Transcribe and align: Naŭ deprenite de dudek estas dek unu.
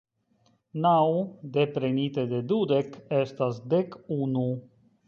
Naŭ 0.85 0.93
deprenite 1.59 2.27
de 2.35 2.41
dudek 2.53 2.99
estas 3.21 3.65
dek 3.77 3.97
unu. 4.19 4.49